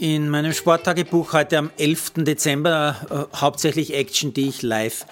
In 0.00 0.28
meinem 0.28 0.52
Sporttagebuch 0.52 1.32
heute 1.32 1.58
am 1.58 1.72
11. 1.76 2.12
Dezember 2.18 3.28
äh, 3.32 3.36
hauptsächlich 3.36 3.94
Action, 3.94 4.32
die 4.32 4.48
ich 4.48 4.62
live 4.62 5.04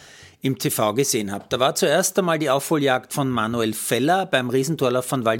im 0.46 0.58
TV 0.58 0.94
gesehen 0.94 1.32
habe. 1.32 1.44
Da 1.48 1.58
war 1.58 1.74
zuerst 1.74 2.18
einmal 2.18 2.38
die 2.38 2.50
Aufholjagd 2.50 3.12
von 3.12 3.28
Manuel 3.28 3.72
Feller 3.72 4.26
beim 4.26 4.48
Riesentorlauf 4.48 5.04
von 5.04 5.24
Val. 5.24 5.36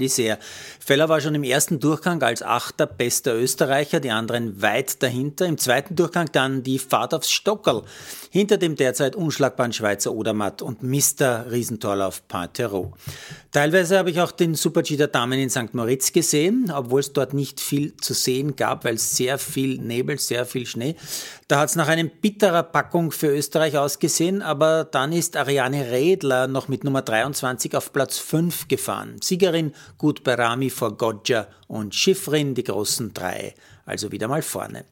Feller 0.79 1.09
war 1.09 1.21
schon 1.21 1.33
im 1.33 1.43
ersten 1.43 1.79
Durchgang 1.79 2.21
als 2.21 2.43
Achter 2.43 2.85
bester 2.85 3.33
Österreicher, 3.35 3.99
die 3.99 4.11
anderen 4.11 4.61
weit 4.61 5.01
dahinter. 5.01 5.45
Im 5.45 5.57
zweiten 5.57 5.95
Durchgang 5.95 6.29
dann 6.31 6.61
die 6.61 6.77
Fahrt 6.77 7.13
aufs 7.13 7.31
Stockerl 7.31 7.83
hinter 8.29 8.57
dem 8.57 8.75
derzeit 8.75 9.15
unschlagbaren 9.15 9.73
Schweizer 9.73 10.13
Odermatt 10.13 10.61
und 10.61 10.83
Mr. 10.83 11.49
Riesentorlauf 11.49 12.27
Pointerot. 12.27 12.93
Teilweise 13.51 13.97
habe 13.97 14.11
ich 14.11 14.21
auch 14.21 14.31
den 14.31 14.53
Super-G 14.53 14.97
der 14.97 15.07
Damen 15.07 15.39
in 15.39 15.49
St. 15.49 15.73
Moritz 15.73 16.11
gesehen, 16.11 16.71
obwohl 16.71 16.99
es 16.99 17.13
dort 17.13 17.33
nicht 17.33 17.59
viel 17.59 17.95
zu 17.97 18.13
sehen 18.13 18.55
gab, 18.55 18.83
weil 18.83 18.97
sehr 18.97 19.39
viel 19.39 19.79
Nebel, 19.79 20.19
sehr 20.19 20.45
viel 20.45 20.65
Schnee. 20.65 20.95
Da 21.47 21.59
hat 21.59 21.69
es 21.69 21.75
nach 21.75 21.87
einem 21.87 22.11
bitterer 22.21 22.61
Packung 22.61 23.11
für 23.11 23.27
Österreich 23.27 23.77
ausgesehen, 23.77 24.41
aber 24.41 24.91
dann 24.97 25.11
ist 25.11 25.37
Ariane 25.37 25.91
Redler 25.91 26.47
noch 26.47 26.69
mit 26.69 26.83
Nummer 26.83 27.03
23 27.03 27.75
auf 27.75 27.93
Platz 27.93 28.17
5 28.17 28.67
gefahren. 28.67 29.17
Siegerin 29.21 29.75
gut 29.99 30.23
bei 30.23 30.33
Rami 30.33 30.71
vor 30.71 30.97
Goggia 30.97 31.45
und 31.67 31.93
Schiffrin 31.93 32.55
die 32.55 32.63
großen 32.63 33.13
drei 33.13 33.53
also 33.85 34.11
wieder 34.11 34.27
mal 34.27 34.41
vorne. 34.41 34.85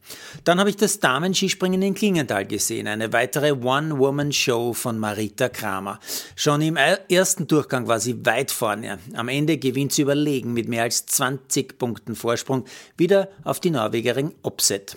Dann 0.44 0.60
habe 0.60 0.70
ich 0.70 0.78
das 0.78 1.00
Damenskispringen 1.00 1.82
in 1.82 1.96
Klingenthal 1.96 2.46
gesehen, 2.46 2.88
eine 2.88 3.12
weitere 3.12 3.52
One-Woman-Show 3.52 4.74
von 4.74 5.00
Marita 5.00 5.50
Kramer. 5.50 6.00
Schon 6.36 6.62
im 6.62 6.78
ersten 6.78 7.48
Durchgang 7.48 7.88
war 7.88 8.00
sie 8.00 8.26
weit 8.28 8.52
vorne. 8.52 9.00
Am 9.16 9.28
Ende 9.28 9.58
gewinnt 9.58 9.92
sie 9.92 10.04
überlegen 10.04 10.54
mit 10.54 10.70
mehr 10.70 10.84
als 10.84 11.08
20 11.08 11.80
Punkten 11.80 12.16
Vorsprung 12.16 12.64
wieder 12.96 13.28
auf 13.44 13.60
die 13.60 13.72
Norwegerin 13.72 14.36
Opset. 14.44 14.96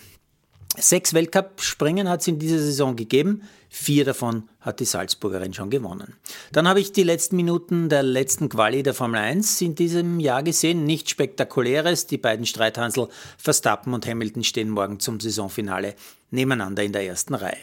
Sechs 0.81 1.13
Weltcup-Springen 1.15 2.09
hat 2.09 2.21
es 2.21 2.29
in 2.29 2.39
dieser 2.39 2.59
Saison 2.59 2.97
gegeben. 2.97 3.43
Vier 3.71 4.05
davon 4.05 4.49
hat 4.61 4.81
die 4.81 4.87
Salzburgerin 4.87 5.53
schon 5.53 5.69
gewonnen. 5.69 6.15
Dann 6.53 6.67
habe 6.67 6.81
ich 6.81 6.93
die 6.93 7.03
letzten 7.03 7.37
Minuten 7.37 7.89
der 7.89 8.03
letzten 8.03 8.49
Quali 8.49 8.83
der 8.83 8.95
Formel 8.95 9.21
1 9.21 9.61
in 9.61 9.75
diesem 9.75 10.21
Jahr 10.21 10.43
gesehen. 10.43 10.85
Nichts 10.85 11.11
Spektakuläres. 11.11 12.07
Die 12.07 12.17
beiden 12.17 12.47
Streithansel 12.47 13.09
Verstappen 13.37 13.93
und 13.93 14.07
Hamilton 14.07 14.45
stehen 14.45 14.71
morgen 14.71 15.01
zum 15.01 15.21
Saisonfinale 15.21 15.95
nebeneinander 16.31 16.83
in 16.83 16.93
der 16.93 17.07
ersten 17.07 17.35
Reihe. 17.35 17.59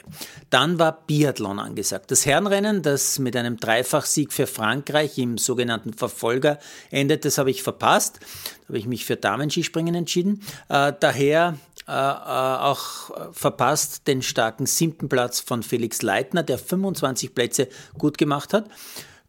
Dann 0.50 0.78
war 0.80 1.04
Biathlon 1.06 1.60
angesagt. 1.60 2.12
Das 2.12 2.26
Herrenrennen, 2.26 2.82
das 2.82 3.20
mit 3.20 3.36
einem 3.36 3.58
Dreifachsieg 3.58 4.34
für 4.34 4.48
Frankreich 4.48 5.18
im 5.18 5.38
sogenannten 5.38 5.94
Verfolger 5.94 6.60
endet, 6.92 7.26
das 7.26 7.38
habe 7.38 7.52
ich 7.52 7.64
verpasst. 7.64 8.20
Da 8.62 8.70
habe 8.70 8.78
ich 8.78 8.88
mich 8.88 9.06
für 9.06 9.16
Damenskispringen 9.16 9.96
entschieden. 9.96 10.42
Äh, 10.70 10.94
daher 11.00 11.58
äh, 11.88 11.92
äh, 11.92 11.94
auch 11.94 13.12
verpasst 13.32 14.08
den 14.08 14.22
starken 14.22 14.66
siebten 14.66 15.10
Platz 15.10 15.40
von 15.40 15.64
Felix 15.64 16.02
Leitner, 16.02 16.44
der 16.44 16.58
25 16.58 17.36
Plätze 17.36 17.68
gut 17.98 18.18
gemacht 18.18 18.54
hat. 18.54 18.70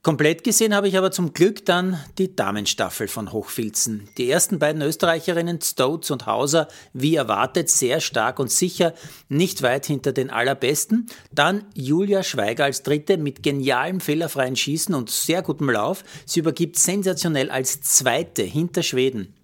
Komplett 0.07 0.45
gesehen 0.45 0.73
habe 0.73 0.87
ich 0.87 0.97
aber 0.97 1.11
zum 1.11 1.33
Glück 1.33 1.67
dann 1.67 1.99
die 2.17 2.37
Damenstaffel 2.37 3.09
von 3.09 3.33
Hochfilzen. 3.33 4.09
Die 4.19 4.31
ersten 4.31 4.61
beiden 4.61 4.81
Österreicherinnen, 4.81 5.61
Stoats 5.61 6.13
und 6.13 6.27
Hauser, 6.27 6.69
wie 6.93 7.17
erwartet, 7.17 7.69
sehr 7.69 8.01
stark 8.01 8.39
und 8.39 8.53
sicher, 8.53 8.95
nicht 9.29 9.63
weit 9.63 9.85
hinter 9.87 10.13
den 10.13 10.31
allerbesten. 10.31 11.09
Dann 11.33 11.65
Julia 11.75 12.23
Schweiger 12.23 12.67
als 12.67 12.85
dritte 12.85 13.19
mit 13.19 13.43
genialem 13.43 13.99
fehlerfreien 13.99 14.55
Schießen 14.55 14.95
und 14.95 15.11
sehr 15.11 15.43
gutem 15.43 15.71
Lauf. 15.71 16.05
Sie 16.25 16.39
übergibt 16.39 16.79
sensationell 16.79 17.51
als 17.51 17.81
zweite 17.81 18.45
hinter 18.45 18.85
Schweden 18.85 19.35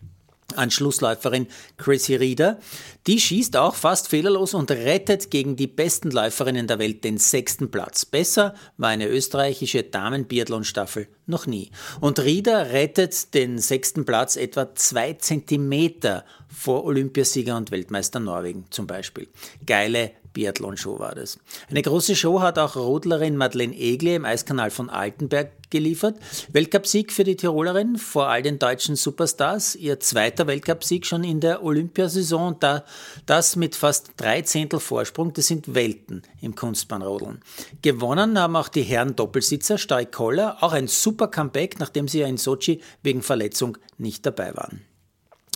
an 0.54 0.70
Schlussläuferin 0.70 1.46
Chrissy 1.76 2.16
Rieder. 2.16 2.58
Die 3.06 3.20
schießt 3.20 3.56
auch 3.56 3.74
fast 3.74 4.08
fehlerlos 4.08 4.54
und 4.54 4.70
rettet 4.70 5.30
gegen 5.30 5.56
die 5.56 5.66
besten 5.66 6.10
Läuferinnen 6.10 6.66
der 6.66 6.78
Welt 6.78 7.04
den 7.04 7.18
sechsten 7.18 7.70
Platz. 7.70 8.04
Besser 8.04 8.54
war 8.76 8.90
eine 8.90 9.08
österreichische 9.08 9.82
Damen-Biathlon-Staffel 9.82 11.08
noch 11.26 11.46
nie. 11.46 11.70
Und 12.00 12.20
Rieder 12.20 12.72
rettet 12.72 13.34
den 13.34 13.58
sechsten 13.58 14.04
Platz 14.04 14.36
etwa 14.36 14.74
zwei 14.74 15.14
Zentimeter 15.14 16.24
vor 16.48 16.84
Olympiasieger 16.84 17.56
und 17.56 17.70
Weltmeister 17.70 18.20
Norwegen 18.20 18.66
zum 18.70 18.86
Beispiel. 18.86 19.28
Geile 19.66 20.12
Biathlon-Show 20.32 20.98
war 20.98 21.14
das. 21.14 21.38
Eine 21.70 21.82
große 21.82 22.16
Show 22.16 22.40
hat 22.40 22.58
auch 22.58 22.76
Rodlerin 22.76 23.36
Madeleine 23.36 23.76
Egle 23.76 24.16
im 24.16 24.24
Eiskanal 24.24 24.70
von 24.70 24.90
Altenberg 24.90 25.52
geliefert. 25.72 26.16
Weltcupsieg 26.52 27.10
für 27.10 27.24
die 27.24 27.34
Tirolerin 27.34 27.98
vor 27.98 28.28
all 28.28 28.42
den 28.42 28.60
deutschen 28.60 28.94
Superstars. 28.94 29.74
Ihr 29.74 29.98
zweiter 29.98 30.46
Weltcupsieg 30.46 31.04
schon 31.04 31.24
in 31.24 31.40
der 31.40 31.64
Olympiasaison. 31.64 32.56
Da, 32.60 32.84
das 33.26 33.56
mit 33.56 33.74
fast 33.74 34.12
drei 34.16 34.42
Zehntel 34.42 34.78
Vorsprung. 34.78 35.32
Das 35.32 35.48
sind 35.48 35.74
Welten 35.74 36.22
im 36.40 36.54
Kunstbahnrodeln. 36.54 37.40
Gewonnen 37.82 38.38
haben 38.38 38.54
auch 38.54 38.68
die 38.68 38.82
Herren 38.82 39.16
Doppelsitzer 39.16 39.78
Steig 39.78 40.12
Koller. 40.12 40.62
Auch 40.62 40.72
ein 40.72 40.86
super 40.86 41.26
Comeback, 41.26 41.80
nachdem 41.80 42.06
sie 42.06 42.20
ja 42.20 42.28
in 42.28 42.36
Sochi 42.36 42.80
wegen 43.02 43.22
Verletzung 43.22 43.78
nicht 43.98 44.24
dabei 44.24 44.54
waren. 44.54 44.91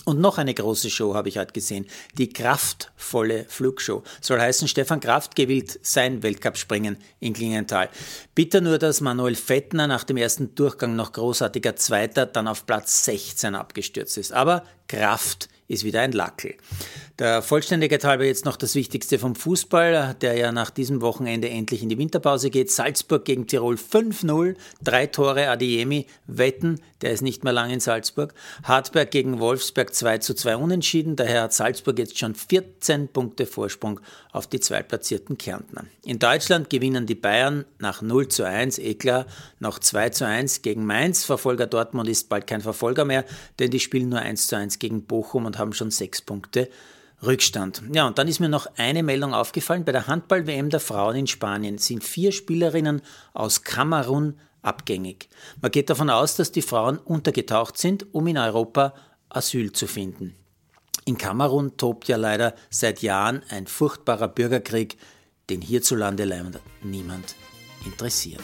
Und 0.07 0.21
noch 0.21 0.37
eine 0.37 0.53
große 0.53 0.89
Show 0.89 1.15
habe 1.15 1.27
ich 1.27 1.37
heute 1.37 1.51
gesehen. 1.51 1.85
Die 2.17 2.29
kraftvolle 2.29 3.43
Flugshow. 3.49 4.03
Soll 4.21 4.39
heißen, 4.39 4.69
Stefan 4.69 5.01
Kraft 5.01 5.35
gewillt 5.35 5.81
sein 5.81 6.23
Weltcup-Springen 6.23 6.95
in 7.19 7.33
Klingenthal. 7.33 7.89
Bitter 8.33 8.61
nur, 8.61 8.77
dass 8.77 9.01
Manuel 9.01 9.35
Fettner 9.35 9.85
nach 9.85 10.05
dem 10.05 10.15
ersten 10.15 10.55
Durchgang 10.55 10.95
noch 10.95 11.11
großartiger 11.11 11.75
Zweiter 11.75 12.25
dann 12.25 12.47
auf 12.47 12.65
Platz 12.65 13.03
16 13.03 13.53
abgestürzt 13.53 14.17
ist. 14.17 14.31
Aber 14.31 14.63
Kraft 14.87 15.49
ist 15.67 15.83
wieder 15.83 16.01
ein 16.01 16.11
Lackel. 16.11 16.55
Der 17.19 17.41
Vollständigkeit 17.41 18.03
halber 18.03 18.25
jetzt 18.25 18.45
noch 18.45 18.57
das 18.57 18.75
Wichtigste 18.75 19.17
vom 19.17 19.35
Fußball, 19.35 20.15
der 20.21 20.37
ja 20.37 20.51
nach 20.51 20.69
diesem 20.69 21.01
Wochenende 21.01 21.49
endlich 21.49 21.81
in 21.81 21.89
die 21.89 21.97
Winterpause 21.97 22.51
geht. 22.51 22.71
Salzburg 22.71 23.25
gegen 23.25 23.47
Tirol 23.47 23.75
5-0, 23.75 24.55
drei 24.83 25.07
Tore 25.07 25.49
Adiemi, 25.49 26.05
Wetten, 26.27 26.79
der 27.01 27.11
ist 27.11 27.21
nicht 27.21 27.43
mehr 27.43 27.53
lang 27.53 27.71
in 27.71 27.79
Salzburg. 27.79 28.33
Hartberg 28.63 29.09
gegen 29.09 29.39
Wolfsberg 29.39 29.93
2 29.93 30.19
zu 30.19 30.35
2 30.35 30.57
unentschieden, 30.57 31.15
daher 31.15 31.43
hat 31.43 31.53
Salzburg 31.53 31.97
jetzt 31.97 32.17
schon 32.19 32.35
14 32.35 33.07
Punkte 33.07 33.47
Vorsprung 33.47 33.99
auf 34.31 34.47
die 34.47 34.59
zweitplatzierten 34.59 35.37
Kärntner. 35.37 35.85
In 36.05 36.19
Deutschland 36.19 36.69
gewinnen 36.69 37.07
die 37.07 37.15
Bayern 37.15 37.65
nach 37.79 38.03
0 38.03 38.27
zu 38.27 38.43
1, 38.43 38.77
eh 38.77 38.95
noch 39.59 39.79
2 39.79 40.09
zu 40.09 40.25
1 40.25 40.61
gegen 40.61 40.85
Mainz. 40.85 41.23
Verfolger 41.23 41.65
Dortmund 41.65 42.09
ist 42.09 42.29
bald 42.29 42.45
kein 42.45 42.61
Verfolger 42.61 43.05
mehr, 43.05 43.25
denn 43.59 43.71
die 43.71 43.79
spielen 43.79 44.09
nur 44.09 44.19
1 44.19 44.47
zu 44.47 44.55
1 44.55 44.79
gegen 44.79 45.03
Bochum 45.03 45.45
haben 45.57 45.73
schon 45.73 45.91
sechs 45.91 46.21
Punkte 46.21 46.69
Rückstand. 47.23 47.81
Ja, 47.93 48.05
und 48.07 48.17
dann 48.17 48.27
ist 48.27 48.39
mir 48.39 48.49
noch 48.49 48.67
eine 48.77 49.01
Meldung 49.01 49.33
aufgefallen. 49.33 49.85
Bei 49.85 49.91
der 49.91 50.07
Handball-WM 50.07 50.69
der 50.69 50.79
Frauen 50.79 51.15
in 51.15 51.27
Spanien 51.27 51.79
sind 51.79 52.03
vier 52.03 52.31
Spielerinnen 52.31 53.01
aus 53.33 53.63
Kamerun 53.63 54.37
abgängig. 54.61 55.29
Man 55.61 55.71
geht 55.71 55.89
davon 55.89 56.09
aus, 56.09 56.35
dass 56.35 56.51
die 56.51 56.61
Frauen 56.61 56.97
untergetaucht 56.97 57.77
sind, 57.77 58.13
um 58.13 58.27
in 58.27 58.37
Europa 58.37 58.93
Asyl 59.29 59.71
zu 59.71 59.87
finden. 59.87 60.35
In 61.05 61.17
Kamerun 61.17 61.77
tobt 61.77 62.07
ja 62.07 62.17
leider 62.17 62.53
seit 62.69 63.01
Jahren 63.01 63.41
ein 63.49 63.65
furchtbarer 63.65 64.27
Bürgerkrieg, 64.27 64.97
den 65.49 65.61
hierzulande 65.61 66.25
leider 66.25 66.59
niemand 66.83 67.35
interessiert. 67.85 68.43